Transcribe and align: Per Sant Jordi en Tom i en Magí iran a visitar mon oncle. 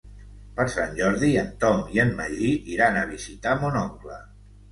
Per 0.59 0.63
Sant 0.75 0.95
Jordi 0.99 1.27
en 1.41 1.51
Tom 1.65 1.83
i 1.97 2.01
en 2.05 2.15
Magí 2.21 2.49
iran 2.77 2.99
a 3.01 3.05
visitar 3.13 3.53
mon 3.65 3.77
oncle. 3.85 4.17